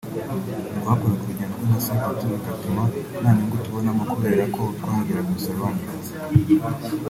[0.79, 2.81] twakoraga urugendo rw’amasaha atatu bigatuma
[3.21, 6.11] nta nyungu tubonamo kubera ko twahageraga umusaruro wangiritse